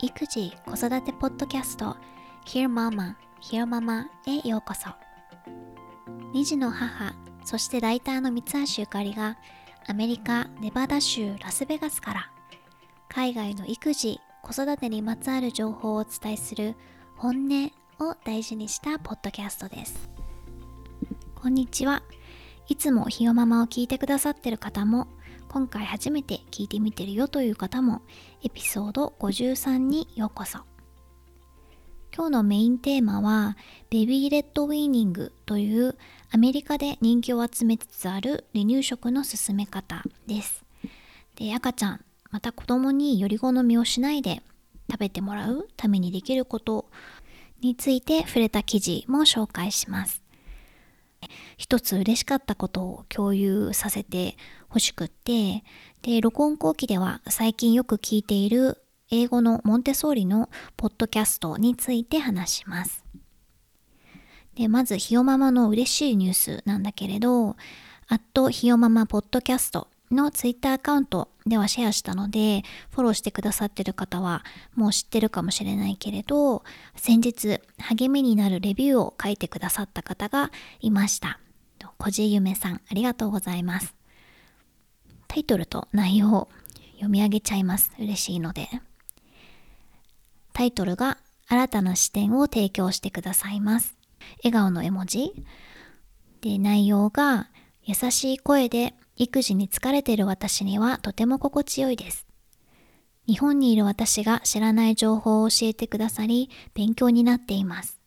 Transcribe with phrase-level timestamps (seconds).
[0.00, 1.96] 育児子育てポッドキャスト
[2.46, 4.90] Hear Mama, Hear Mama へようこそ。
[6.34, 7.14] 2児の母
[7.44, 9.36] そしてライターの三橋ゆかりが
[9.86, 12.30] アメリカ・ネバダ州ラスベガスから
[13.08, 16.74] 海外の育児子育てにまつわる情報をお伝えする
[17.16, 17.70] 本音
[18.06, 20.13] を大事にしたポッドキャストです。
[21.44, 22.02] こんにちは。
[22.68, 25.08] いつもひよママを聞いてくださってる方も
[25.50, 28.00] 今回初めて聞いてみてるよという方も
[28.42, 30.60] エピソード53にようこそ。
[32.16, 33.58] 今日のメインテーマは
[33.90, 35.98] ベビーレッドウィーニングという
[36.30, 40.64] アメリカで人気を集めつつある離乳食の進め方です。
[41.36, 44.42] で赤ちゃんまた子供により好みをしないで
[44.90, 46.88] 食べてもらうためにできること
[47.60, 50.23] について触れた記事も紹介します。
[51.56, 54.36] 一つ嬉しかったことを共有させて
[54.68, 55.64] ほしくって、
[56.02, 63.04] で、録音後期では最近よく聞いている英語のモンテソーリのポッドキャストについて話します。
[64.54, 67.56] で、まず、ひよママの嬉しいニュースなんだけれど、
[68.08, 76.62] アットひよママポッドキャストのツイッターアカウントではシェアしたので、フォローしてくださってる方はもう知ってるかもしれないけれど、
[76.96, 81.40] 先日励みになるレビューを書いてくださった方がいました。
[82.04, 83.94] こじゆめさん、ありがとうございます。
[85.26, 86.48] タイトルと内容を
[86.96, 87.92] 読み上げちゃいます。
[87.98, 88.68] 嬉しいので。
[90.52, 91.16] タイトルが
[91.48, 93.96] 新たな視点を提供してくださいます。
[94.42, 95.32] 笑顔の絵文字。
[96.42, 97.48] で、内容が
[97.84, 102.26] 優しい声で育児に疲れている私にはとても心地よいです。
[103.26, 108.03] 日本にいる私が知らない情報を教えてくださり、勉強になっています。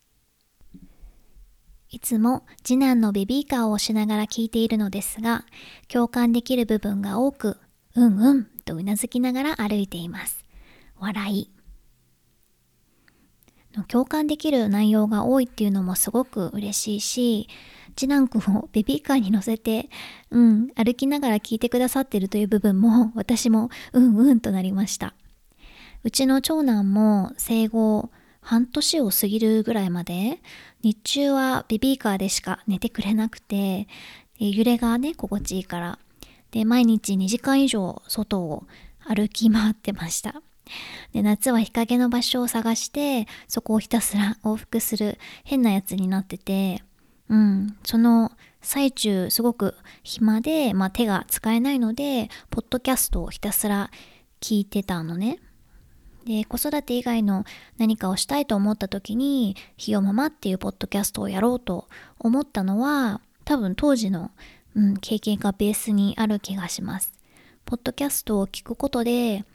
[1.97, 5.45] いつも次男のベビーカーを押しながら聞いているのですが、
[5.87, 7.57] 共感できる部分が多く、
[7.95, 10.45] うんうんとうなずきながら歩いています。
[10.99, 11.51] 笑い。
[13.87, 17.49] 共感できる内容が多いっていうのもすごく嬉しいし、
[17.95, 19.89] 次男くんをベビーカーに乗せて、
[20.29, 25.15] うん、歩きながら聞いてくださってるという部分も私もうんうんとなりました。
[26.03, 28.11] うちの長男も生後
[28.47, 30.39] 半年を過ぎるぐらいまで
[30.81, 33.89] 日中はベビーカーでしか寝てくれなくて
[34.39, 35.99] 揺れがね心地いいから。
[36.51, 38.63] で毎日2時間以上外を
[39.05, 40.41] 歩き回ってました。
[41.11, 46.81] で夏は日陰の場所を探してそこをひたすら往復する変なやつになってて。
[47.27, 48.31] うん、その
[48.61, 53.91] 最中すごく暇で、まあ、手が使えないのでポッドキャストをひたすら
[54.39, 55.39] 聞いてたのね。
[56.27, 57.45] で子育て以外の
[57.77, 61.87] 何かをしたいと思った時に「ひよママ」っていうポッドキャストをやろうと
[62.19, 64.31] 思ったのは多分当時の、
[64.75, 67.13] うん、経験がベースにある気がします。
[67.63, 69.45] ポッドキャストを聞くことで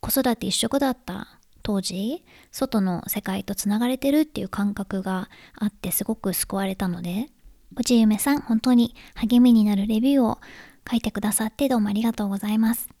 [0.00, 7.28] 子育て一色だった当時外の世界とつながれてるっていう感覚があってすごく救われたので
[7.76, 10.38] おちゆめさん本当に励みになるレビューを
[10.90, 12.97] 書いてくださってどうもありがとうございます。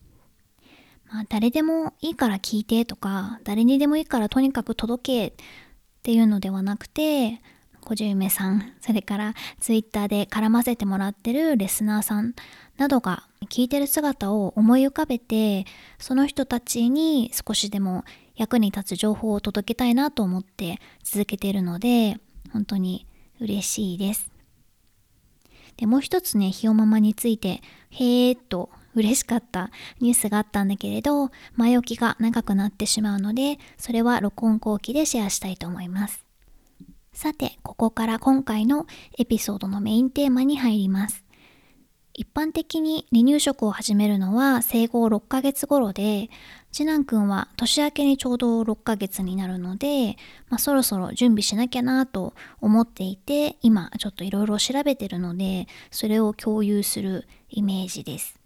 [1.10, 5.46] まあ、誰でもいいから聞いてとか誰にでもいいからとにかく届けっ
[6.02, 7.40] ていうのではなくて
[7.80, 12.34] こじゆめさんそれからツイッターで絡ませてもらってるレスナーさん
[12.76, 15.64] などが聞いてる姿を思い浮かべて
[15.98, 18.04] その人たちに少しでも
[18.36, 22.18] 役に立つ情報を届けたいなと思って続けているので
[22.52, 23.06] 本当に
[23.40, 24.30] 嬉しいです。
[25.76, 29.70] でもう一つねひよママについてへーっと嬉しかった
[30.00, 36.24] ニュースがあったんだけれど前置きが長くなってしまうのでそれは録音後期でシェアしたいと思います。
[37.12, 38.86] さてここから今回の
[39.18, 41.24] エピソードのメインテーマに入ります。
[42.18, 46.30] 一般的に離乳食を始めるのは生後6ヶ月頃で
[46.72, 50.16] 次男くんは年明けにちょうど6ヶ月になるので、
[50.48, 58.37] まあ、そろそろ準備しなきゃなと思っていて今ちょっといろいろ調べてるのでそれを共有するイメージです。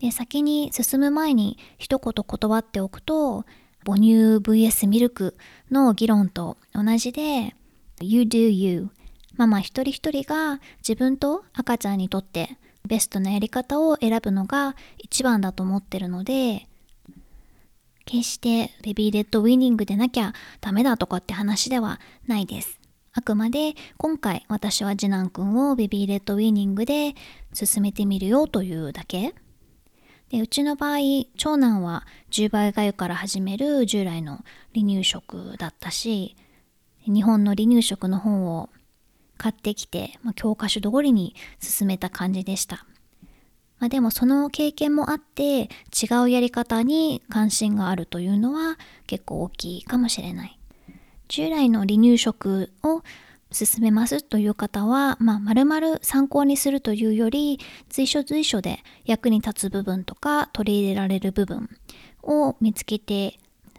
[0.00, 3.44] で先に進む前に一言断っておくと
[3.84, 5.36] 母乳 vs ミルク
[5.70, 7.54] の議論と同じで
[8.00, 8.90] You do you
[9.36, 16.66] ママ一人一人が自分と赤ちゃんにとってベストなやり方を選ぶのが一番だと思ってるので
[18.04, 22.78] 決してベビーレッドウィニングでなきゃダメだとかって話ではないです。
[23.12, 27.14] あくまで今回私は次男くんをベビーレッドウィーニングで
[27.52, 29.34] 進めてみるよというだけ。
[30.30, 30.98] でうちの場合
[31.36, 34.44] 長男は10倍がゆから始める従来の
[34.74, 36.36] 離乳食だったし
[37.06, 38.68] 日本の離乳食の本を
[39.38, 42.86] 買ってきて、まあ、教科書通りに進めた感じでした。
[43.78, 50.58] まあ、でもその経験もあって違うやり方に関心があるというのは結構大きいかもしれない。
[51.28, 53.02] 従来の離乳食を
[53.56, 57.58] 進めますという方は、まあ、丸々参考にするというより
[57.88, 61.70] 随所随所で役に立つ部分とか取り入れられる部分
[62.22, 63.38] を見つけて、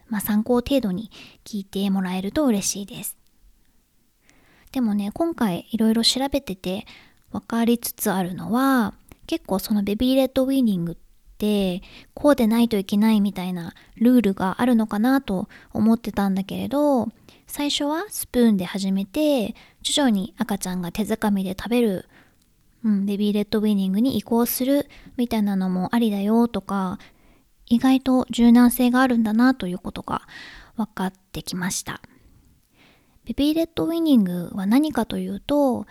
[0.09, 1.11] まあ、参考程度に
[1.45, 3.17] 聞いてもらえると嬉しいです。
[4.71, 6.85] でもね今回いろいろ調べてて
[7.31, 8.93] 分かりつつあるのは
[9.27, 10.95] 結構そのベビーレッドウィーニングっ
[11.37, 11.81] て
[12.13, 17.09] こうでないといけないみたいなルールがあるのかなと思ってたんだけれど
[17.47, 22.05] 最初はスプーンで始めて徐々に赤ちゃんが手づかみで食べる、
[22.83, 26.99] うん、ベビーレッドウィニングに移行するみたいなのもありだよとか
[27.65, 30.21] 意外と柔軟性があるんだなということが
[30.75, 32.01] 分かってきました。
[33.25, 35.85] ベビーレッドウィニングは何かというと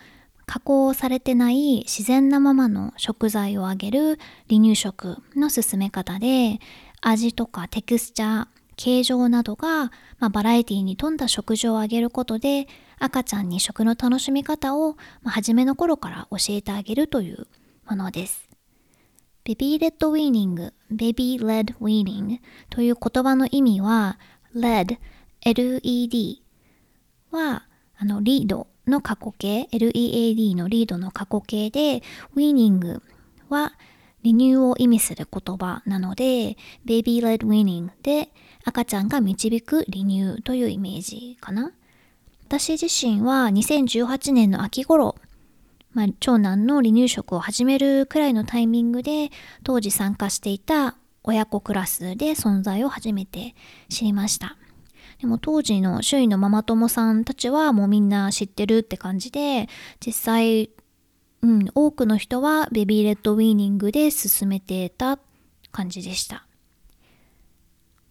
[0.47, 4.17] 加工されてない自然なままの食材をあげる
[4.49, 6.59] 離乳食の進め方で
[7.01, 12.67] 味とかテクスチャー形状などが、まあ、バラエティに富んだ食事をあげることで
[12.99, 17.47] 赤ちゃんに食の楽しみ方を、まあ、初めの頃から教えてあげるという
[17.89, 18.47] ものです。
[19.43, 22.35] baby-led weaning、baby-led weaning
[22.69, 24.19] という言葉の意味は
[24.55, 24.99] LED、
[25.41, 26.43] LED
[27.31, 27.63] は
[27.97, 32.03] あの lead の過去形 LEAD のリードの過去形で
[32.35, 33.01] ウィーニング
[33.49, 33.73] は
[34.23, 38.29] 離乳を意味する言葉なので Baby led weaning で
[38.67, 41.71] 赤ちゃんが導く離乳というイメージかな
[42.47, 45.15] 私自身は2018年の秋頃、
[45.93, 49.31] まあ、長男の離乳食を始めるくらいのタイミングで
[49.63, 53.55] 当時参加していた親子クラスで存在を初めて
[53.87, 54.57] 知りました
[55.21, 59.67] でも当時の周囲のママ友さんたちはもうみんな知ってるって感じで、
[60.05, 60.69] 実際、
[61.41, 65.17] うん、多くの人はベビーレッドウィーニングで進めてた
[65.71, 66.46] 感じでした。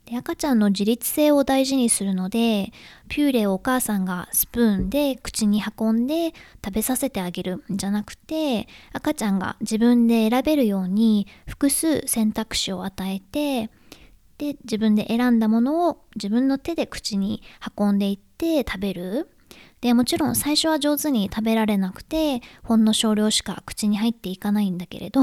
[0.07, 2.73] で赤ちゃんの自立性を大事にするので
[3.09, 6.33] ピューレをお母さんがスプーンで口に運んで
[6.65, 13.69] 食べさせてあげるんじゃなくて赤ちゃんが自分で選べるように複数選択肢を与えて
[14.39, 17.43] で自分で選んだものを自分の手で口に
[17.77, 19.29] 運んでいって食べる。
[19.81, 25.21] でもちろん最初は上手に食べられなくてほんの少量しか口に入っていかないんだけれど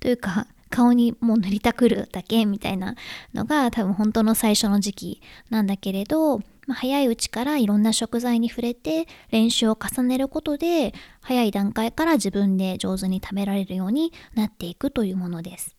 [0.00, 2.96] というか顔にもう塗りたくるだけみたいな
[3.34, 15.76] のが多分本当の最初の時期なんだけれど、まあ、早いうちからいろんな食材に触れて練習を重ねることで早い段階から自分で上手に食べられるようになっていくというものです。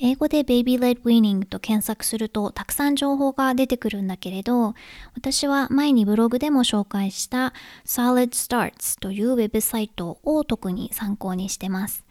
[0.00, 4.74] 英語で Baby Led Weaning と検索するとたくさん情報が出てくるんだけれど
[5.16, 7.52] 私は前にブログでも紹介した
[7.84, 12.04] Solid Starts というウェブサイトを特に参考にしてます。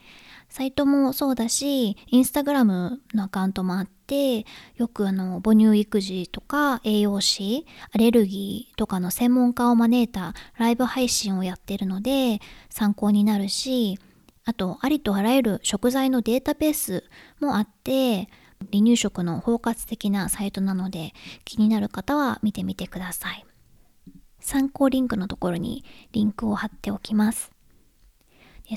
[0.49, 4.45] サイトもそうだし、インスタグラムのアカウントもあって、
[4.77, 13.99] よくあの母乳育児とか栄養士、アレルギーとかの専門家を招いたライブ配信をやってるので参考になるし、
[14.47, 17.03] あとありとあらゆる食材のデータベース
[17.41, 18.29] もあって
[18.71, 21.13] 離乳食の包括的なサイトなので
[21.43, 23.45] 気になる方は見てみてください。
[24.39, 25.83] 参考リンクのところに
[26.13, 27.51] リンクを貼っておきます。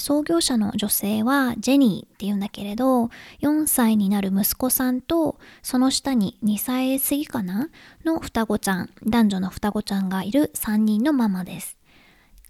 [0.00, 3.06] 創業者の女性はジェニーっていうんだけれど
[3.40, 7.71] 4歳になる息子さんとその下に2歳過ぎかな？
[8.04, 11.76] の双子ちゃん男女の双子ちゃんがいる3人のママです。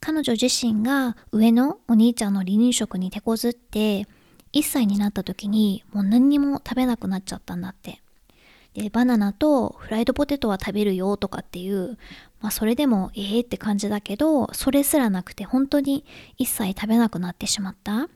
[0.01, 4.07] 彼女自身が上のお兄ちゃんの離乳食に手こずって
[4.53, 8.01] 1歳になった時にもう何にも食べなくなっちゃったんだって。
[8.75, 11.99] でバナナとフライドポテトは食べるよとかっていう、
[12.41, 16.05] まあ、それでもええって感じだけどそれすらなくて本当に
[16.39, 18.09] 一切食べなくなってしまったで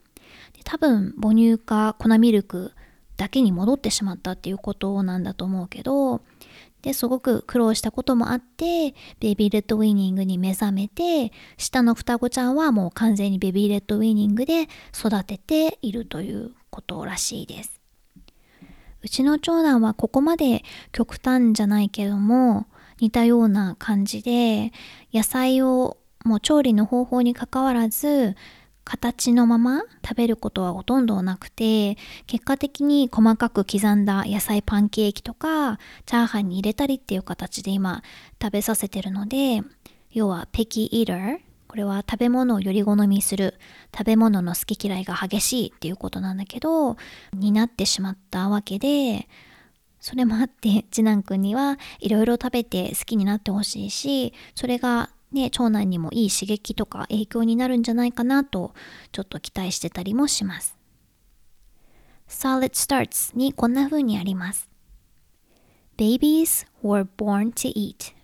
[0.63, 2.73] 多分母乳か粉ミルク
[3.17, 6.21] だけに戻ってしまったっていうことなんだと思うけど
[6.85, 16.53] ですごく苦労したこともあって baby-led weaning に目覚めて下の双子ちゃんはもう完全に baby-led weaning で育てているという。
[16.75, 17.81] ことらしいです
[19.03, 22.67] うちの長男はここまで極端じゃないけども
[23.01, 24.73] 似たような感じで
[25.13, 28.35] 野菜をもう調理の方法にかかわらず
[28.85, 38.03] 形のまま食べることはほとんどなくて結果的に細かく刻んだ野菜パンケーキとかチャーハンに入れたりっていう形で今
[38.41, 39.63] 食べさせてるので
[40.11, 43.55] 要はペキイーターこれは食べ物をより好みする
[43.93, 46.97] 食べ物の好き嫌いが激しいっていうことなんだけど
[47.33, 49.27] になってしまったわけで
[49.99, 58.73] それもあって次男くんにはいろいろ食べて好きになってほしいしそれがね、長男にもいい刺激とか影響になるんじゃないかなと
[59.11, 60.79] ちょっと期待してたりもします。
[62.29, 64.71] Solid Starts にこんな風にあります。
[65.99, 68.15] Babies were born to eat.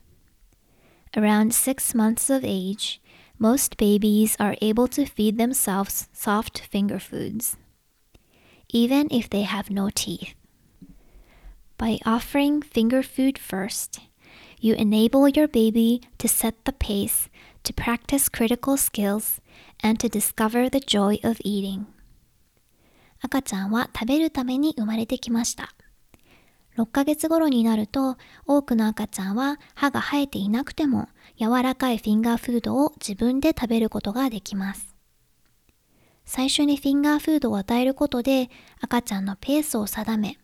[1.12, 3.00] Around six months of age,
[3.40, 7.56] most babies are able to feed themselves soft finger foods,
[8.72, 10.34] even if they have no teeth.
[11.76, 14.00] By offering finger food first,
[14.60, 17.28] you enable your baby to set the pace,
[17.64, 19.40] to practice critical skills,
[19.82, 21.86] and to discover the joy of eating.
[23.22, 25.74] 赤ちゃんは食べるために生まれてきました。
[26.76, 34.94] 6ヶ月頃になると多くの赤ちゃんは歯が生えていなくても柔らかいフィンガーフードを自分で食べることができます。
[36.24, 38.50] 最初にフィンガーフードを与えることで
[38.80, 40.38] 赤ちゃんのペースを定め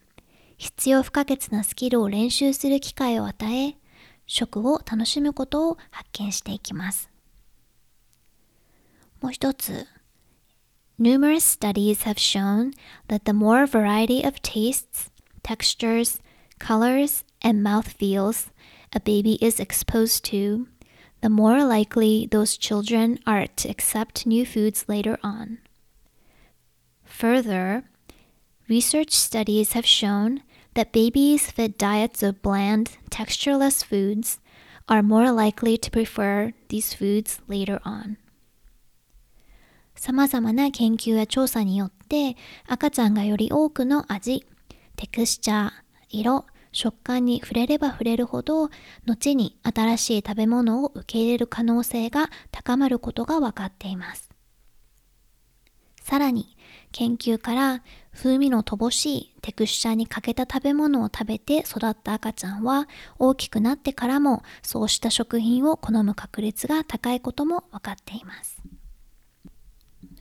[0.56, 3.76] 必要不可欠なスキルを練習する機会を与え
[4.25, 7.09] 食を楽しむことを発見していきます。
[9.21, 9.87] もう一つ
[10.99, 12.73] Numerous studies have shown
[13.07, 15.09] that the more variety of tastes,
[15.43, 16.21] textures,
[16.59, 18.51] colors, and mouth feels
[18.93, 20.67] a baby is exposed to,
[21.21, 25.59] the more likely those children are to accept new foods later on.
[27.03, 27.83] Further,
[28.67, 30.43] research studies have shown
[30.76, 34.38] that babies fed diets of bland, textureless foods
[34.88, 38.18] are more likely to prefer these foods later on.
[39.96, 44.44] 様々な研究や調査によって赤ちゃんがより多くの味、
[44.94, 45.70] テクスチャー、
[46.10, 48.68] 色、食感に触れれば触れるほど
[49.06, 54.28] 後に新しい食べ物を受け入れる可能性が高まることが分かっています。
[56.02, 56.56] さらに
[56.92, 57.82] 研究から
[58.16, 68.62] 風味の乏しいテクスチャーに欠けた食べ物を食べて育った赤ちゃんは大きくなってからもそうした食品を好む確率が高いことも分かっています。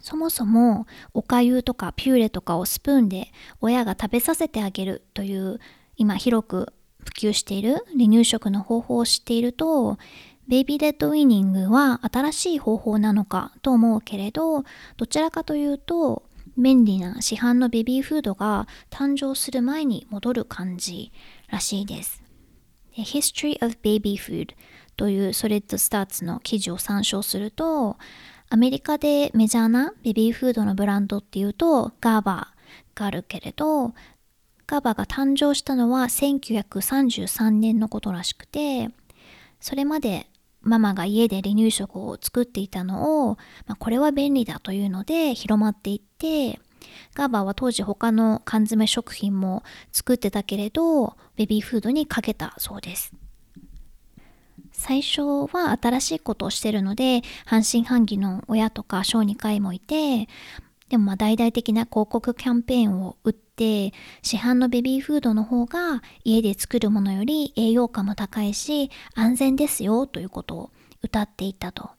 [0.02, 0.86] そもそも
[1.16, 5.60] おかゆとかピューレとかをスプーンで親が食べさせてあげるという
[5.98, 9.98] 今広く普及している離乳食の方法を知っていると
[10.48, 14.64] ベイビーレッドウィニングは新しい方法なのかと思うけれど
[14.98, 16.25] どちらかというと
[16.58, 21.12] 便利な市販のベビーフードが誕生する前に戻る感じ
[21.50, 22.24] らしいです。
[22.94, 24.54] History of Baby Food
[24.96, 27.98] というソレッドスターツの記事を参照すると
[28.50, 33.94] アメリカでメジャーなベビーフードのブランドっていうとガーバーがあるけれど
[34.68, 38.90] ガーバーが誕生したのは1933年のことらしくて
[39.60, 40.28] それまで
[40.66, 43.36] ママが家で離乳食を作っていたのを、
[43.68, 46.60] まあ、これは便利だというので広まっていって
[47.14, 53.14] ガーバーは当時他の缶詰食品も作ってたけれどベビーフードにかけたそうです。
[54.78, 60.28] 最初は新しいことをしてるので半信半疑の親とか小児科医もいて
[60.90, 71.90] でもまあ大々的な広告キャンペーンを打って市販のベビーフードの方が家で作るものより栄養価も高いし安全ですよということを歌っていたと。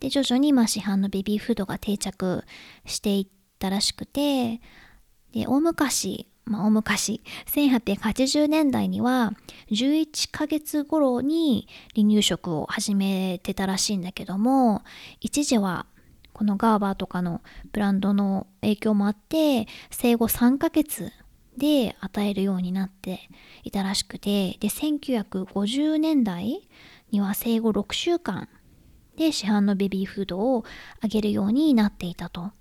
[0.00, 2.44] で徐々にまあ市販のベビーフードが定着
[2.86, 3.26] していっ
[3.58, 4.60] たらしくて
[5.32, 9.32] で大昔まあ、大昔1880年代には
[9.70, 14.82] 11ヶ月頃に離乳食を始めてたらしいんだけども
[15.20, 15.86] 一時は
[16.40, 21.12] このガーバーとかのブランドの影響もあって生後3ヶ月
[21.58, 23.28] で与えるようになって
[23.62, 26.66] いたらしくてで1950年代
[27.10, 28.48] には生後6週間
[29.18, 30.64] で市販のベビーフードを
[31.02, 32.52] あげるようになっていたと。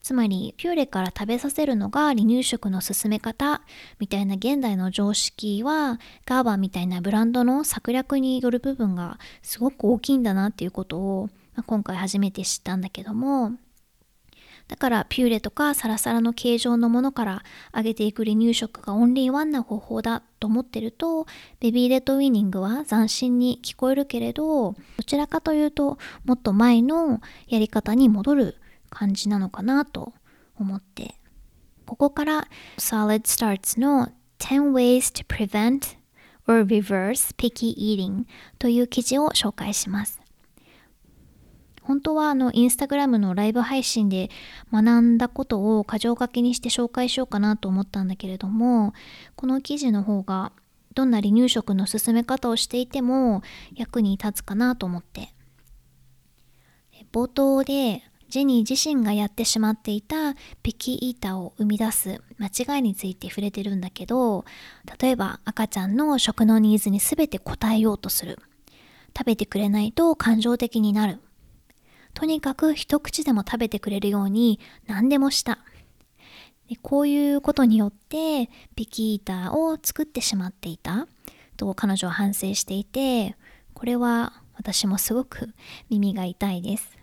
[0.00, 3.60] つまりピューレから食べさせるのが離乳食の進め方
[3.98, 13.52] みたいな現代の常識はガーバーみたいなブランドの策略による部分がすごく大きいんだなっていうことを、まあ、今回初めて知ったんだけども
[14.68, 17.42] だからピューレとかサラサラの形状のものから
[17.74, 21.26] 揚げていく離乳食がオンリーワンな方法だと思ってると
[21.60, 28.56] ベビーレッドウィーニングは斬新に聞こえるけれどどちらかというともっと前のやり方に戻る
[28.90, 30.12] 感じなのかなと
[30.56, 31.14] 思って。
[31.86, 32.48] ここから
[32.78, 34.08] Solid Starts の
[34.40, 35.96] 10 Ways to Prevent
[36.48, 38.24] or Reverse Picky Eating
[38.58, 40.25] という記事を紹介します。
[41.86, 44.28] 本当はあのインスタグラムのライブ配信で
[44.72, 48.92] 学んだことを箇条書きにして紹介しようかなと思ったんだけれども
[49.36, 50.52] この記事の方が
[50.94, 53.42] どんな離乳食の進め方をしていても
[53.74, 55.32] 役に立つかなと思って
[57.12, 64.44] 冒頭でジェニー自身がやってしまっていたピキイーターを生み出す間違いについて触れてるんだけど
[65.00, 68.38] 例えば赤ちゃんの食のニーズに全て応えようとする
[69.16, 71.20] 食べてくれないと感情的になる。
[72.16, 75.58] とにかく一口でも食べてくれるように何でもした。
[76.66, 81.06] でこういうことによってピキータを作ってしまっていた
[81.58, 83.36] と彼女は反省していて
[83.74, 85.50] これは私もすごく
[85.90, 86.96] 耳が痛いです。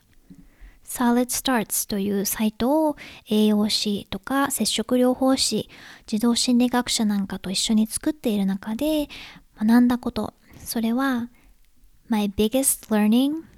[0.83, 2.97] Solid Starts というサイトを
[3.29, 5.69] 栄養士とか接触療法士、
[6.07, 9.09] 児童心理学者なんかと一緒に作っている中で
[9.59, 11.29] 学んだこと、それは
[12.09, 13.52] My biggest learning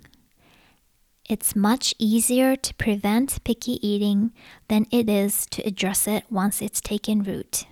[1.27, 4.29] It's much easier to prevent picky eating
[4.67, 7.65] than it is to address it once it's taken root.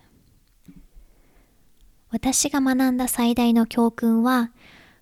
[2.10, 4.52] 私が学んだ最大の教訓は、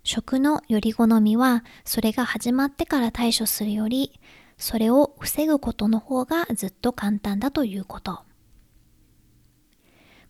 [0.04, 4.20] 食のより好みはそれが始まってから対処するより、
[4.58, 8.20] それを防ぐことの方がずっと簡単だということ。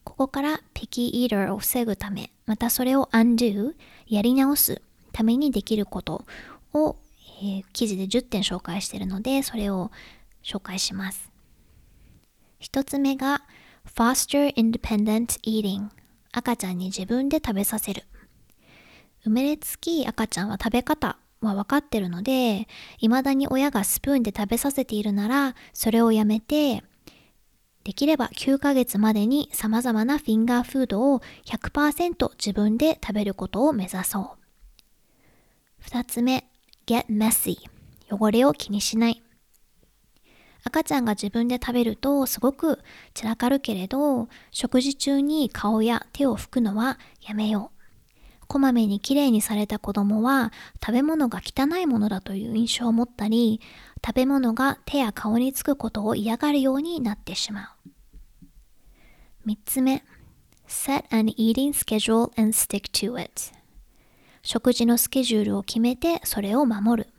[0.04, 3.74] ここから picky eater を防ぐため、またそれを undo
[4.06, 6.24] やり直すためにできること
[6.72, 6.96] を
[7.42, 9.90] えー、記事で10点紹介しているので、それを
[10.44, 11.32] 紹介します。
[12.60, 13.42] 一つ目が
[13.84, 15.88] Foster Independent Eating
[16.30, 18.04] 赤ちゃんに自分で食べさせる
[19.24, 22.68] 生まれつき赤ちゃんは食べ方は分かってるので
[22.98, 26.84] 未だに親がスプーンで食べさせているならそれをやめて
[27.84, 35.84] できれば9ヶ月までに様々なフィンガーフードを100%自分で食べることを目指そう。
[35.84, 36.48] 2つ目、
[36.86, 37.58] get messy.
[38.10, 39.22] 汚れを気にしない。
[40.64, 42.78] 赤ちゃんが自分で食べるとすごく
[43.14, 47.82] 散らかるけれど食事中に顔や手を拭くのはやめよう。
[48.46, 50.52] こまめにきれいにされた子供は
[50.84, 53.62] 食べ物が汚いものだという印象を持ったり
[54.04, 57.74] 食べ物が手や顔につくことを嫌がるようになってしま
[59.46, 59.48] う。
[59.48, 60.04] 3つ目。
[60.68, 63.52] Set an eating schedule and stick to it.
[64.44, 67.10] 食事のスケジュールを決めてそれを守る。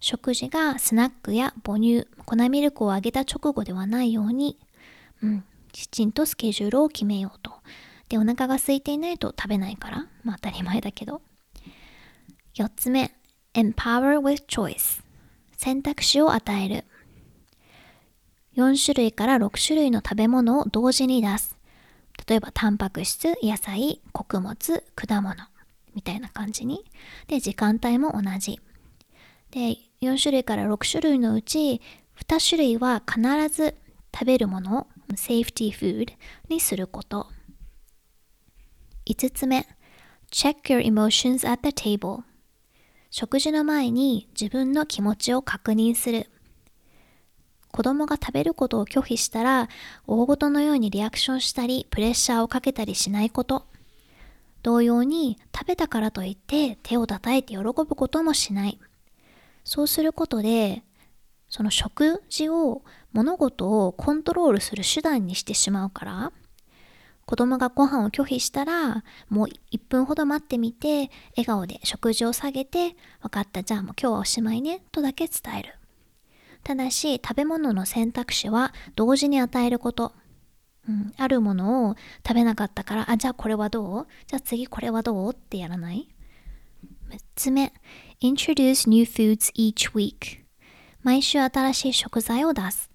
[0.00, 4.58] 食事がスナックや母乳、粉ミルクをあげた直後ではないように、
[5.22, 7.52] うん、きちんとスケジュールを決めようと。
[8.08, 11.22] で、お腹が空いていないと食べないから、まあ当たり前だけど。
[12.54, 13.12] 4つ目、
[13.54, 15.02] empower with choice
[15.56, 16.84] 選択肢を与える。
[18.56, 21.56] 4種類から6種類の食べ物を同時に出す。
[22.26, 25.34] 例えば、タンパク質、野菜、穀物、果物。
[25.94, 26.84] みたいな感じに。
[27.26, 28.60] で、時間帯も同じ。
[29.50, 31.80] で、4種類から6種類のうち、
[32.16, 33.76] 2種類は必ず
[34.14, 36.14] 食べるものを、セーフティーフード
[36.48, 37.28] にすること。
[39.06, 39.66] 5つ目、
[40.30, 42.22] check your emotions at the table
[43.10, 46.30] 食事の前に自分の気持ちを確認する。
[47.70, 49.68] 子供が食べることを拒否したら、
[50.06, 53.66] 大ごとのようにリアクションしたり、プレッシャーをかけたりしないこと。
[54.68, 58.78] 同様に食べたからといって手を叩いて喜ぶこともしない。
[59.64, 60.82] そうすることで、
[61.48, 62.82] その食事を
[63.14, 66.32] 物事をコントロールする手段にしてしまうから、
[67.24, 75.76] 子供がご飯を拒否したら、もう1分ほど待ってみて、笑顔で食事を下げて、分かった、じゃあもう今日はおしまいね、とだけ伝える。
[76.62, 80.12] ただし、食べ物の選択肢は同時に与えること。
[80.88, 81.96] うん、あるものを
[82.26, 84.06] 食べなかったから、あ、じゃあこれはどう？
[84.26, 85.32] じゃあ次これはどう？
[85.32, 86.08] ってやらない
[87.10, 87.72] ？6つ目、
[88.22, 90.44] introduce new foods each week
[91.02, 92.90] 毎週新しい食材を出す。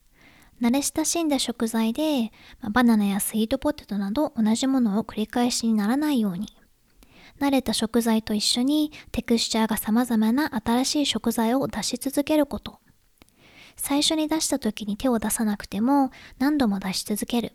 [0.62, 6.48] 慣れ親しんだ食材で、まあ、バナナやスイートポテトなど同じものを繰り返しにならないように。
[7.40, 12.80] 慣れた食材と一緒にテクスチャーが様々な新しい食材を出し続けること。
[13.76, 17.54] 最初に出した時に手を出さなくても何度も出し続ける。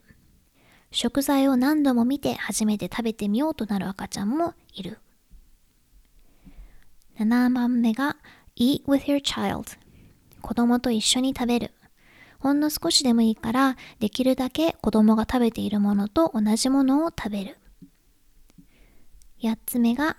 [0.90, 4.98] 食材を何度も見て初めて食べてみようとなる赤ちゃんもいる。
[7.18, 8.16] 7番目が
[8.56, 9.76] Eat with your child
[10.40, 11.72] 子供と一緒に食べる。
[12.38, 17.58] ほんの少しでもいいからできるだけ子供が食べているものと同じものを食べる。
[19.42, 20.16] 8つ目が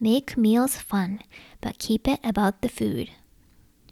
[0.00, 1.18] Make meals fun
[1.60, 3.08] but keep it about the food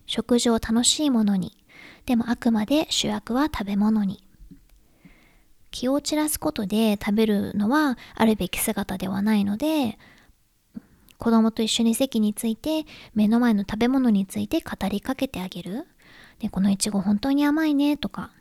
[0.06, 1.52] 食事を楽しいものに
[2.06, 4.27] でもあくまで主役は食べ物に
[5.78, 9.96] 気を散らすことで食べるのはあるべき姿ではないので
[11.18, 15.86] 子供と一緒に席について目の前の食べ物について語りかけてあげる。
[16.40, 18.32] でこのいちご本当に甘いねとか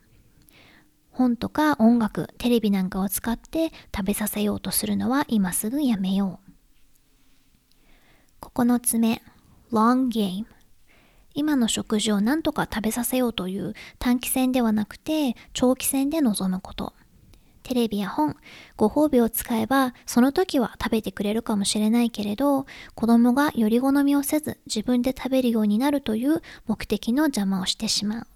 [1.12, 6.40] 本とか音楽、テレビなんかを使って食べさせようとするのは今すぐやめよ
[8.42, 8.46] う。
[8.46, 9.22] 9つ目、
[9.70, 10.44] long game。
[11.34, 16.97] 今の食事を何とか食べさせようという短期戦ではなくて長期戦で臨むこと。
[17.68, 18.34] テレビや本、
[18.78, 28.26] ご褒美を使えば、その時は食べてくれるかもしれないけれど、子供がより好みをせず自分で食べるようになるという目的の邪魔をしてしまう。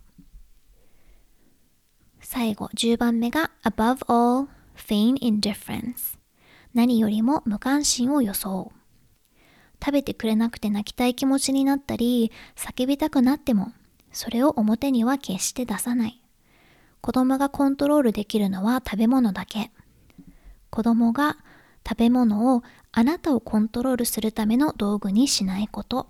[2.21, 6.19] 最後、10番目が above all, feign indifference
[6.75, 8.79] 何よりも無関心を装う。
[9.83, 13.73] 食べてくれなくて泣きたい気持ちになったり、叫びたくなっても、
[14.13, 16.22] それを表には決して出さない。
[17.03, 19.73] 子供がコントロールできるのは食べ物だけ。
[20.71, 21.37] 子供が
[21.87, 22.63] 食べ物を
[22.93, 26.07] あなたをコントロールするための道具にしないこと。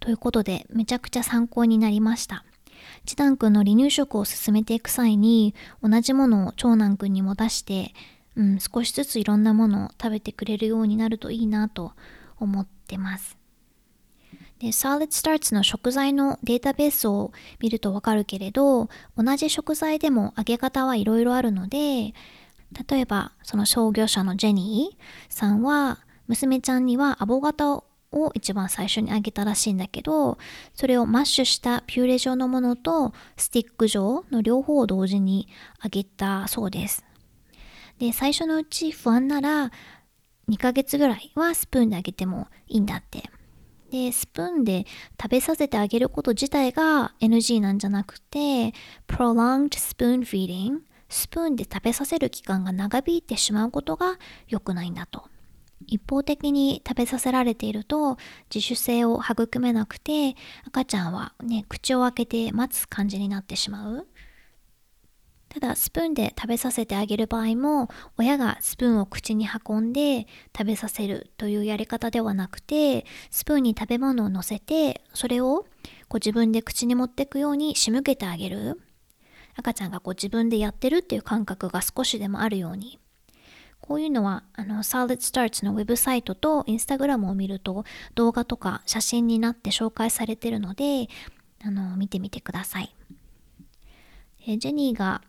[0.00, 2.44] ということで、めちゃくちゃ参考になりました。
[3.06, 5.54] 次男くんの離乳食を進めていく際に、
[5.84, 7.94] 同じものを長男くんにも出して、
[8.34, 11.92] うん、少しずついろんなものを食べてくれるようになるといいなと
[12.40, 13.41] 思ってます。
[14.62, 22.14] で、Solid Starts の食材のデータベースを見るとわかるけれど、同じ食材でも揚げ方はいろいろあるので、
[22.88, 25.98] 例えばその創業者のジェニーさんは、
[26.28, 30.38] 娘ちゃんにはアボガトを一番最初に揚げたらしいんだけど、
[30.74, 35.48] それをマッシュしたピューレ状のものとスティック状の両方を同時に
[35.82, 37.04] 揚げたそうです。
[37.98, 39.72] で、最初のうち不安なら
[40.48, 43.31] 2ヶ月ぐらいはスプーンで揚げてもいいんだって。
[43.92, 44.86] で、スプーンで
[45.20, 48.72] 食べさせてあげること自体が NG なんじゃなくて、
[49.06, 50.78] prolonged spoon feeding
[51.10, 55.24] スプーンで食べさせる期間が長引いてしまうことが良くないんだと。
[55.86, 58.16] 一方的に食べさせられていると
[58.54, 64.06] 自主性を育めなくて赤ちゃんはね口を開けて待つ感じになってしまう
[65.52, 75.66] ただスプーンで食べさせてあげる場合も親がスプーンを口に運んで食べさせるというやり方ではなくてスプーンに食べ物を乗せてそれを
[76.08, 78.80] こう自分で口に持っていくように仕向けてあげる
[79.54, 82.98] 赤ちゃんがこう自分でやってるっていう感覚が少しでもあるように
[83.82, 87.84] こういうのはあの Solid Starts のウェブサイトとインスタグラムを見ると
[88.14, 91.08] 動画とか写真になって紹介されてるので
[91.62, 92.94] あの見てみてください。
[94.46, 95.20] ジェニーが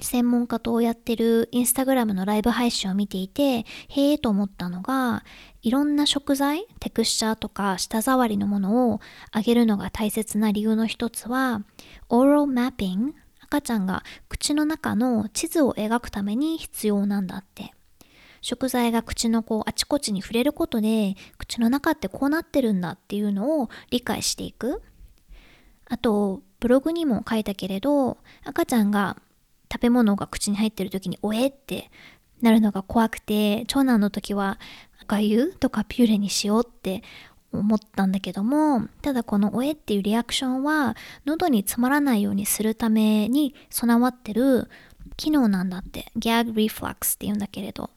[0.00, 5.24] 専門家とやってるインスタグラムのライブ配信を見ていて、へえと思ったのが、
[5.62, 11.62] いろんな食材、テクスチャーとか舌触りのものをあげるのが大切な理由の一つは、
[12.08, 17.72] オーロマッピング、赤ちゃんが口の中の地図を描くために必要なんだって。
[18.40, 24.82] 食材が口のこうあちこちに触れることで、口の中ってこうなってるんだっていうのを理解していく。
[25.86, 29.16] あと、ブログにも書いたけれど、赤ちゃんが
[29.74, 31.90] 食べ物が口に入ってる時におえって
[32.40, 34.60] なるのが怖くて長男の時は
[35.02, 37.02] 赤湯とかピューレにしようって
[37.52, 44.68] 思ったんだけどもただこのおえっていうリアクションは喉に詰まらないようにするために備わってる
[45.16, 46.06] 機能なんだって。
[46.16, 47.90] ギャグリフラックスって言うんだけれど。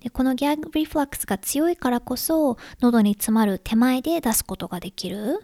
[0.00, 5.40] でこのギャグリフラックスが強いからこそ喉に詰まる手前で出すことができる。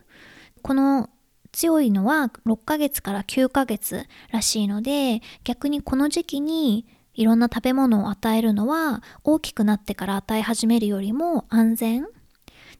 [0.62, 1.10] この
[1.56, 12.02] 強いのは6ヶ月から9ヶ月らしいので逆にこの時期にいろんな食べ物を与えるのは大きくなってから与え始めるよりも安全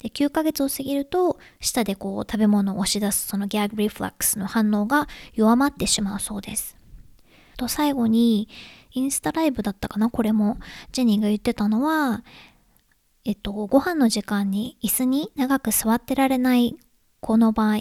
[0.03, 6.77] で9ヶ月を過ぎると舌でこう食べ物を押し出すそのギャグリフラックスの反応が弱まってしまうそうです。
[7.57, 8.47] と最後に
[8.93, 10.59] インスタライブだったかなこれも
[10.93, 12.23] ジェニーが言ってたのは
[13.25, 16.77] えっとご飯の時間に椅子に長く座ってられない
[17.21, 17.79] 子の場合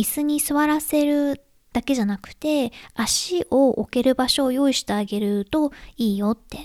[0.00, 6.58] 椅子に座らせるだけじゃなくて足を置ける場所を用意してあげるといいよって。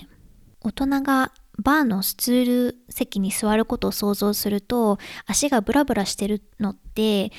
[0.62, 7.30] 大人がバーのスツール席に座ることを想像すると足がブラブラしてるのって、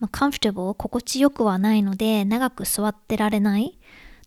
[0.00, 3.78] まあ、カンフテボ心地よくはないので長く座ってられない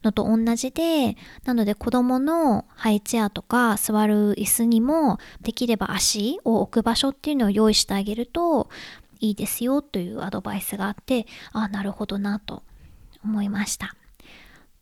[0.04, 8.70] のと同じでなので子供のハイチェアとか座る椅子にもできれば足を置く場所っていうのを用意してあげると
[9.22, 12.64] いいですよというアドバイスがあってああなるほどなと
[13.24, 13.96] 思いました。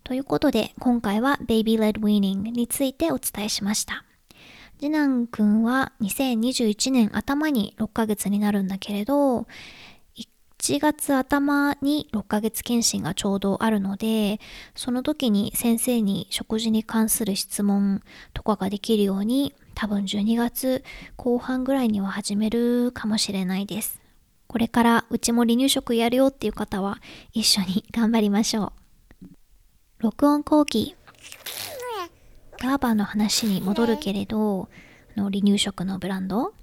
[0.04, 4.06] ということで今回は Baby Led Weaning についてお伝えしました。
[4.80, 9.45] 次男くんは2021年頭に6ヶ月になるんだけれど
[10.60, 14.39] 1月頭に6ヶ月検診がちょうどあるので
[14.75, 18.02] その時に先生に食事に関する質問
[18.34, 20.84] とかができるように多分12月
[21.17, 23.98] 後半ぐらいには始めるかもしれないです。
[24.49, 26.97] これからうちも離乳食やるよっていう方は
[27.31, 28.73] 一緒に頑張りましょ
[29.21, 29.27] う。
[29.99, 30.95] 録音後期。
[32.59, 34.63] ガーバーの話に戻るけれど
[35.15, 36.53] あ、の離乳食のブランド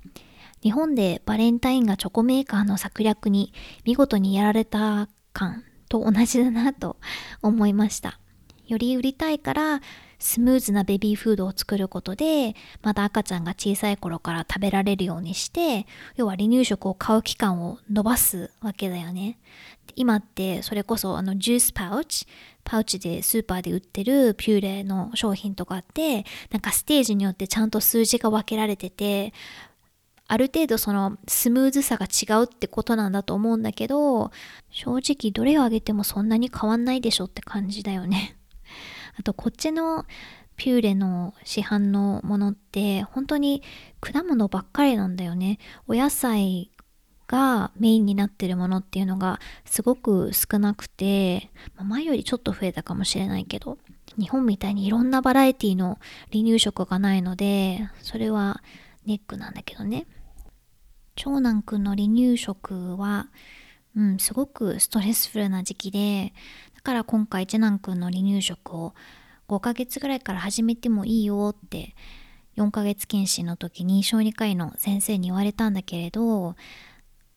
[0.63, 6.97] 日本でバレンタインがチョコメーカーの策略に見事にやられた感とと同じだなと
[7.43, 8.19] 思いました
[8.67, 9.81] より売りたいから
[10.19, 19.39] スムーズなベビーフードを作ることでまだ赤ちゃんが小さい頃から食べられるようにして要は離乳食を買う期間を伸ばすわけだよね。
[19.95, 22.27] 今ってそれこそあのジュースパウチ
[22.65, 29.33] パウチでスーパーで売ってるピューレの商品とかってなんかステージによってちゃんと数字が分けられてて
[30.29, 34.33] ある程度そのスムーズさが違うってことなんだと思うんだけど
[34.71, 38.37] 正直どれをあげてもそんなに変わんないでしょって感じだよね。
[39.19, 40.05] あとこっちの
[40.57, 43.63] ピューレの市販のものって本当に
[44.01, 45.59] 果物ばっかりなんだよね。
[45.87, 46.71] お野菜
[47.27, 53.79] がメインになってるものっていうのがすごく少なくて、まあ、前よりちょっと増えたかもしれないけど
[54.19, 55.99] 日本みたいにいろんなバラエティの
[56.33, 58.63] 離乳食がないのでそれは
[59.07, 60.07] ネックなんだけどね。
[61.17, 63.29] 長男くんの離乳食は
[63.97, 66.35] うんすごくストレスフルな時期で
[66.87, 68.95] から今回次男くんの離乳食を
[69.49, 71.97] 5ヶ月ぐらいから始めてもいいよって
[72.57, 76.55] 4ヶ月検診の時に小児科医の先生に言われたんだけれど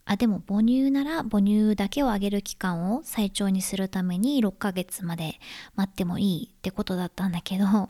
[0.06, 5.40] あでも母乳なら母乳だけをあげる期間を最長にするために6ヶ月まで
[5.76, 7.90] 待ってもいいってことだったんだけど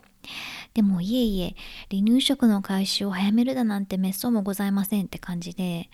[0.72, 1.56] でもいえいえ
[1.90, 5.90] 離乳食の開始を早めるだなんてめっそうもございませんって感じで、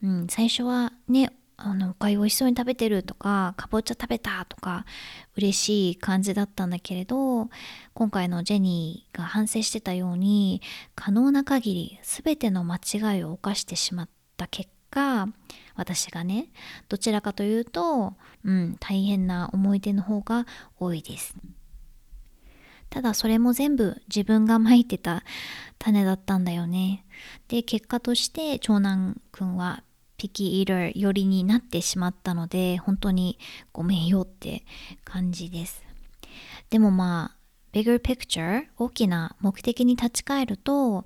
[0.00, 4.84] うん、最初はねあのおかゆ美味しそうに食べてるとかかぼちゃ食べたとか
[5.36, 7.48] 嬉しい感じだったんだけれど
[7.94, 10.60] 今回のジェニーが反省してたように
[10.94, 15.28] 可能な限り全ての間違いを犯してしまった結か
[15.74, 16.48] 私がね
[16.88, 18.14] どちらかというと
[18.44, 20.46] うん大変な思い出の方が
[20.78, 21.36] 多いです。
[22.88, 25.24] ただそれも全部自分がまいてた
[25.78, 27.04] 種だったんだよね。
[27.48, 29.82] で結果として長男くんは
[30.16, 33.38] ピキイーラー寄りになってしまったので本当に
[33.72, 34.64] ごめんよって
[35.04, 35.82] 感じです。
[36.70, 37.36] でもまあ
[37.72, 41.04] bigger picture 大きな目的に立ち返ると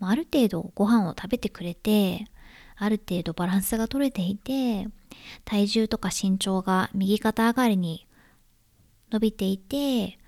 [0.00, 2.26] ある程度ご飯を食べてくれて
[2.76, 4.88] ある程度バランスが取れていて
[5.44, 8.06] 体重とか身長が右肩上がりに
[9.10, 10.18] 伸びていて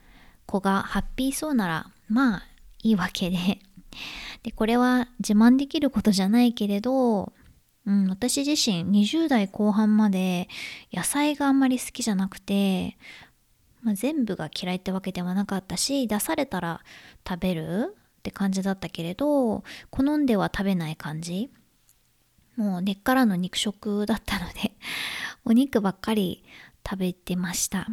[0.46, 2.42] 子がハッピーそうならまあ
[2.82, 3.36] いいわけで。
[4.42, 7.32] でこれは自慢できることじゃないけれど、
[7.86, 10.48] うん、私自身20代後半まで
[10.92, 12.96] 野菜があんまり好きじゃなくて、
[13.82, 16.82] まあ、全部が嫌いってわけではなかったし出されたら
[17.26, 21.50] 食べるって感じだったけれど好んでは食べない感じ。
[22.56, 24.72] もう根っからの肉食だったので
[25.46, 26.44] お肉ばっかり
[26.86, 27.86] 食べてました。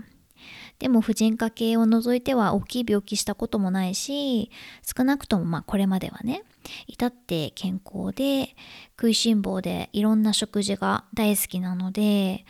[0.80, 4.52] でも婦人科系を除いては大きい病気したこともないし
[4.84, 6.44] 少なくともまあこれまではね
[6.88, 8.56] 至って健康で
[8.92, 12.46] 食いしん坊でいろんな食事が大好きなので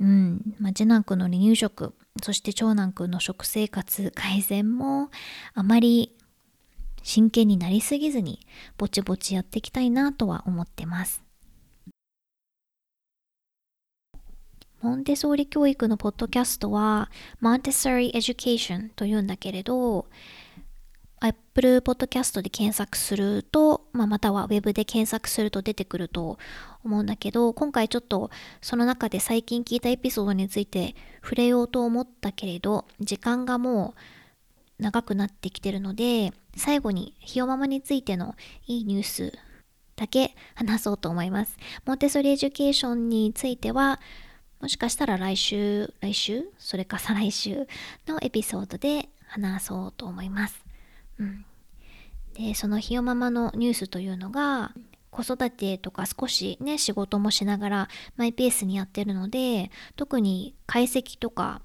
[0.00, 5.10] うん、まあ、次男くんの離乳食そして長男くんの食生活改善も
[5.54, 6.14] あまり
[7.02, 8.40] 真剣になりすぎずに
[8.76, 11.29] ぼちぼちやっていきたいなとは思ってます。
[14.82, 17.10] モンテソーリ教育のポッドキャストは、
[17.40, 20.06] Montessori Education というんだけれど、
[21.20, 26.38] Apple Podcast で検索すると、まあ、または Web で検索すると出てくると
[26.82, 28.30] 思うんだけど、今回ちょっと
[28.62, 33.94] その中で最近聞いたエピソードについて触れようと思ったけれど、時間がも
[34.78, 38.34] う長くなってきてるので、最後にひよママについての
[38.66, 39.38] いいニュース
[39.94, 41.58] だけ話そうと思います。
[41.84, 44.00] モンテソリエデュケーションについては、
[44.60, 46.44] もしかしたら来週、来週？
[46.58, 47.66] それか再来週
[48.06, 50.64] のエピソードで話そうと思います。
[51.18, 51.44] うん。
[52.34, 54.72] で、そのひよママのニュースというのが、
[55.10, 61.62] 子育てとか少しね、仕事もしながらマイペースにやってるので、特に解析とか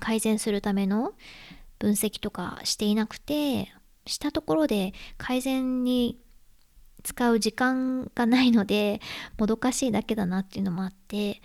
[0.00, 1.12] 改善するための
[1.78, 3.72] 分析とかしていなくて、
[4.06, 6.18] したところで改善に
[7.02, 9.00] 使う時間がないので
[9.38, 11.40] もどかしいだけだなっていうのもあって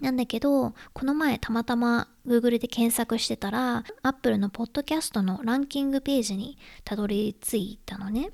[0.00, 8.30] なんだけど、この前たまたま Google で検索してたら、Apple のポッドキャストのランキングページにたどり着いたのね。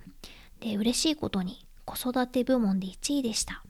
[0.61, 3.62] で、嬉しいことに子育て部門で1位でした。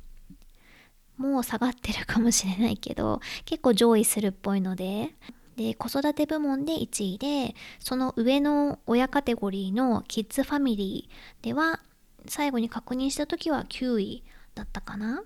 [1.17, 5.15] もう下がってるかもしれないけど、結構上位するっぽいので、
[5.57, 11.81] で、子育て部門で1位で、その上の親カテゴリーのキッズファミリーでは、
[12.27, 15.23] 最後に確認した時は9位だったかな。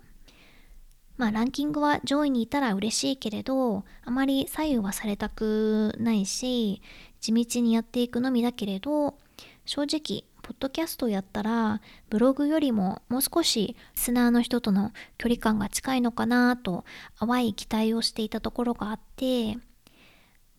[1.19, 6.81] まあランキングは上位にいたら嬉しいけれど、あまり左右はされたくないし、
[7.19, 9.17] 地道にやっていくのみだけれど、
[9.65, 16.85] 正直ポッドキャストをやったらブログよりももう少しスナーの人との距離感が近いのかなと
[17.19, 19.57] 淡い期待をしていたところがあって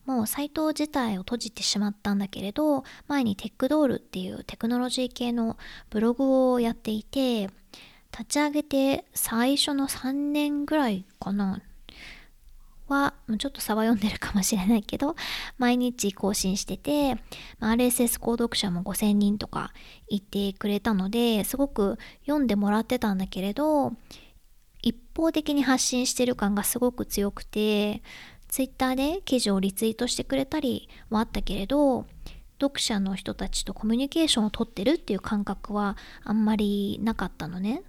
[0.05, 5.57] もうサイト自体を閉じてしまったんだけれど前にテックドールっていうテクノロジー系の
[5.89, 7.49] ブログをやっていて
[8.11, 11.61] 立ち上げて最初の3年ぐらいかな
[12.91, 15.15] はちょっと差は読んでるかもしれないけど
[15.57, 17.15] 毎日更新してて、
[17.61, 19.71] RSS 購読者も5000人とか
[20.09, 23.93] 言ってくれたのですごく読んでもらってたんだけれど
[24.81, 28.01] 一方的に発信してる感がすごく強くて
[28.49, 32.05] Twitter で記事をリツイートしてくれたりはあったけれど
[32.59, 37.81] 読者の人たちとコミュニケーションをとってるっていう感覚はあんまりなかったのね。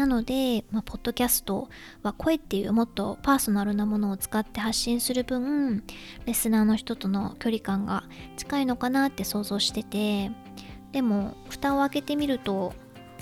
[0.00, 1.68] なので、まあ、ポッドキャスト
[2.02, 5.84] は声っていうもっとパーソナルなものを使って発信する分
[6.24, 8.04] レスナーの人との距離感が
[8.38, 10.30] 近いのかなって想像してて
[10.92, 12.72] でも蓋を開けてみると、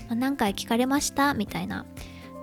[0.07, 1.85] まあ、何回聞かれましたみたいな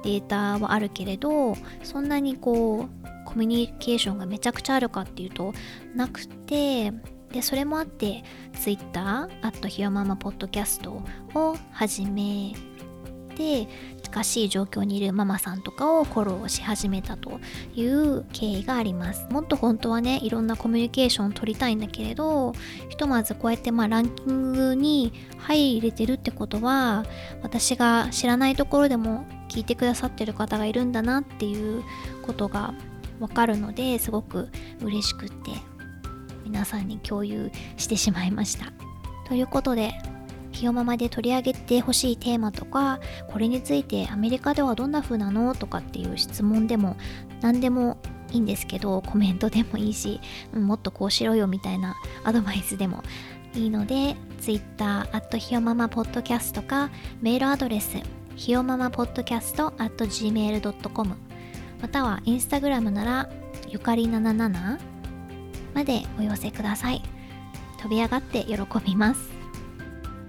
[0.03, 5.53] データはあるけれどそんなにこうコミュニケーションがめちゃくちゃあるかっていうと
[5.95, 6.91] なくて
[7.31, 8.25] でそれもあって
[8.59, 9.29] Twitter
[9.69, 11.01] ひよままポッドキャスト
[11.35, 12.53] を始め
[13.35, 13.67] て
[14.05, 17.39] 近しい状況にいるママさんとかをフォローし始めたと
[17.73, 19.27] いう経緯があります。
[19.29, 22.53] もっと本当はねいろんなコミュニケーションを取りたいんだけれど
[22.89, 27.05] ひとまずこうやってまあランキングに入れてるってことは
[27.41, 31.83] 私が知らないところでも聞いてくださってる方がいるんだなっていう
[32.21, 32.73] ことが
[33.19, 34.49] わかるのですごく
[34.81, 35.51] 嬉しくって
[36.43, 38.71] 皆さんに共有してしまいました。
[39.27, 39.93] ということで
[40.55, 46.95] ひよままで取り上げてほしいテーマとかこれについてアメリカではどんな風なのとかっていう質問でも
[47.41, 47.97] 何でも
[48.31, 50.21] いいんですけどコメントでもいいし、
[50.53, 53.03] うん、もっとこうしろよみたいな アドバイスでも
[53.53, 56.89] いいので Twitter アットひよままポッドキャストか
[57.21, 57.97] メールアドレス
[58.35, 61.15] ひよままポッドキャスト at gmail.com
[61.81, 63.29] またはインスタグラムなら
[63.67, 64.79] ゆかり77
[65.73, 67.01] までお寄せください。
[67.81, 69.34] 飛び上がって喜びます。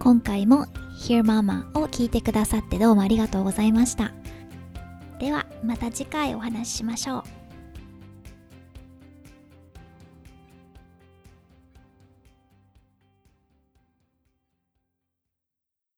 [0.06, 0.66] 今回も
[1.00, 4.12] Hear Mama を聞いてくださってどうもありがとうございました。
[5.18, 7.45] ではまた次回お話ししましょう。